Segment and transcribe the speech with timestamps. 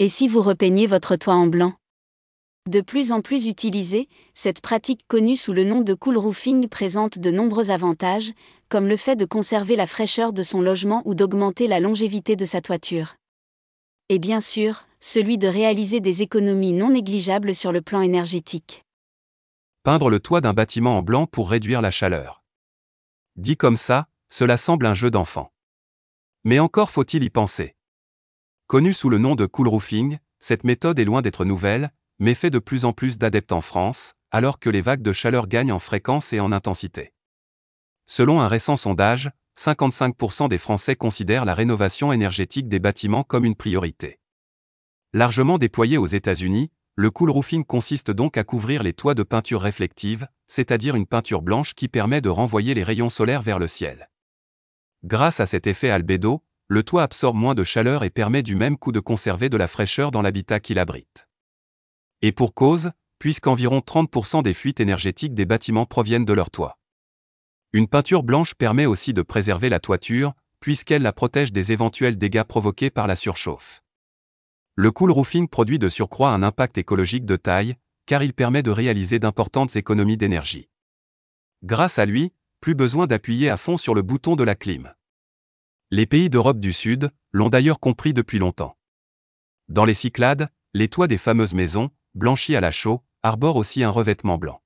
[0.00, 1.74] Et si vous repeignez votre toit en blanc?
[2.68, 7.20] De plus en plus utilisée, cette pratique connue sous le nom de cool roofing présente
[7.20, 8.32] de nombreux avantages,
[8.68, 12.44] comme le fait de conserver la fraîcheur de son logement ou d'augmenter la longévité de
[12.44, 13.14] sa toiture.
[14.08, 18.84] Et bien sûr, celui de réaliser des économies non négligeables sur le plan énergétique.
[19.84, 22.42] Peindre le toit d'un bâtiment en blanc pour réduire la chaleur.
[23.36, 25.52] Dit comme ça, cela semble un jeu d'enfant.
[26.42, 27.76] Mais encore faut-il y penser.
[28.66, 32.50] Connue sous le nom de cool roofing, cette méthode est loin d'être nouvelle, mais fait
[32.50, 35.78] de plus en plus d'adeptes en France, alors que les vagues de chaleur gagnent en
[35.78, 37.12] fréquence et en intensité.
[38.06, 43.54] Selon un récent sondage, 55% des Français considèrent la rénovation énergétique des bâtiments comme une
[43.54, 44.18] priorité.
[45.12, 49.60] Largement déployé aux États-Unis, le cool roofing consiste donc à couvrir les toits de peinture
[49.60, 54.10] réflective, c'est-à-dire une peinture blanche qui permet de renvoyer les rayons solaires vers le ciel.
[55.04, 58.78] Grâce à cet effet albédo, le toit absorbe moins de chaleur et permet du même
[58.78, 61.28] coup de conserver de la fraîcheur dans l'habitat qu'il abrite.
[62.22, 66.78] Et pour cause, puisqu'environ 30% des fuites énergétiques des bâtiments proviennent de leur toit.
[67.72, 72.44] Une peinture blanche permet aussi de préserver la toiture, puisqu'elle la protège des éventuels dégâts
[72.44, 73.82] provoqués par la surchauffe.
[74.74, 78.70] Le cool roofing produit de surcroît un impact écologique de taille, car il permet de
[78.70, 80.68] réaliser d'importantes économies d'énergie.
[81.62, 84.94] Grâce à lui, plus besoin d'appuyer à fond sur le bouton de la clim.
[85.90, 88.76] Les pays d'Europe du Sud l'ont d'ailleurs compris depuis longtemps.
[89.68, 93.90] Dans les Cyclades, les toits des fameuses maisons, blanchis à la chaux, arborent aussi un
[93.90, 94.62] revêtement blanc.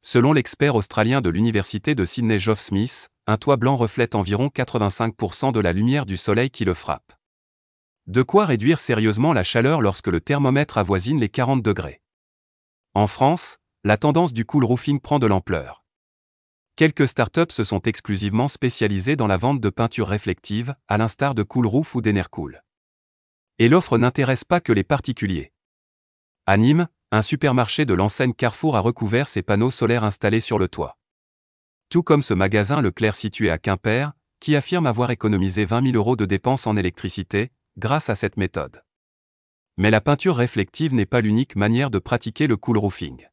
[0.00, 5.52] Selon l'expert australien de l'université de Sydney Geoff Smith, un toit blanc reflète environ 85%
[5.52, 7.12] de la lumière du soleil qui le frappe.
[8.08, 12.02] De quoi réduire sérieusement la chaleur lorsque le thermomètre avoisine les 40 degrés.
[12.94, 15.81] En France, la tendance du cool roofing prend de l'ampleur.
[16.82, 21.44] Quelques startups se sont exclusivement spécialisées dans la vente de peintures réflectives, à l'instar de
[21.44, 22.64] Cool Roof ou d'Enercool.
[23.60, 25.52] Et l'offre n'intéresse pas que les particuliers.
[26.44, 30.66] À Nîmes, un supermarché de l'enseigne Carrefour a recouvert ses panneaux solaires installés sur le
[30.66, 30.98] toit.
[31.88, 34.10] Tout comme ce magasin Leclerc situé à Quimper,
[34.40, 38.82] qui affirme avoir économisé 20 000 euros de dépenses en électricité, grâce à cette méthode.
[39.76, 43.28] Mais la peinture réflective n'est pas l'unique manière de pratiquer le cool roofing.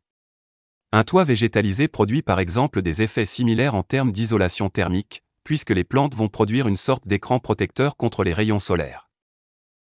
[0.91, 5.83] Un toit végétalisé produit par exemple des effets similaires en termes d'isolation thermique, puisque les
[5.83, 9.08] plantes vont produire une sorte d'écran protecteur contre les rayons solaires.